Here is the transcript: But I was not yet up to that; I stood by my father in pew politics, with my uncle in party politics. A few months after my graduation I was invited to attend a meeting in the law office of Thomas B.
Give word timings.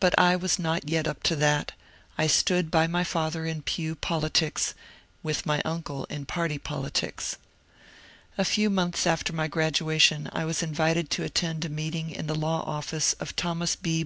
But 0.00 0.14
I 0.18 0.36
was 0.36 0.58
not 0.58 0.86
yet 0.90 1.08
up 1.08 1.22
to 1.22 1.36
that; 1.36 1.72
I 2.18 2.26
stood 2.26 2.70
by 2.70 2.86
my 2.86 3.04
father 3.04 3.46
in 3.46 3.62
pew 3.62 3.94
politics, 3.94 4.74
with 5.22 5.46
my 5.46 5.62
uncle 5.64 6.04
in 6.10 6.26
party 6.26 6.58
politics. 6.58 7.38
A 8.36 8.44
few 8.44 8.68
months 8.68 9.06
after 9.06 9.32
my 9.32 9.48
graduation 9.48 10.28
I 10.30 10.44
was 10.44 10.62
invited 10.62 11.08
to 11.12 11.24
attend 11.24 11.64
a 11.64 11.70
meeting 11.70 12.10
in 12.10 12.26
the 12.26 12.34
law 12.34 12.64
office 12.66 13.14
of 13.14 13.34
Thomas 13.34 13.76
B. 13.76 13.94